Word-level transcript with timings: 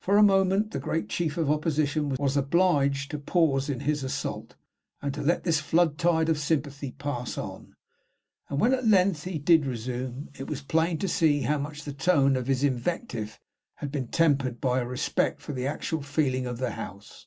For 0.00 0.16
a 0.16 0.22
moment 0.22 0.70
the 0.70 0.78
great 0.78 1.10
chief 1.10 1.36
of 1.36 1.50
Opposition 1.50 2.08
was 2.18 2.34
obliged 2.34 3.10
to 3.10 3.18
pause 3.18 3.68
in 3.68 3.80
his 3.80 4.02
assault, 4.02 4.56
to 5.12 5.20
let 5.20 5.44
this 5.44 5.60
flood 5.60 5.98
tide 5.98 6.30
of 6.30 6.38
sympathy 6.38 6.92
pass 6.92 7.36
on; 7.36 7.74
and 8.48 8.58
when 8.58 8.72
at 8.72 8.88
length 8.88 9.24
he 9.24 9.38
did 9.38 9.66
resume, 9.66 10.30
it 10.38 10.48
was 10.48 10.62
plain 10.62 10.96
to 11.00 11.08
see 11.08 11.42
how 11.42 11.58
much 11.58 11.84
the 11.84 11.92
tone 11.92 12.36
of 12.36 12.46
his 12.46 12.64
invective 12.64 13.38
had 13.74 13.92
been 13.92 14.08
tempered 14.08 14.62
by 14.62 14.80
a 14.80 14.86
respect 14.86 15.42
for 15.42 15.52
the 15.52 15.66
actual 15.66 16.00
feeling 16.00 16.46
of 16.46 16.56
the 16.56 16.70
House. 16.70 17.26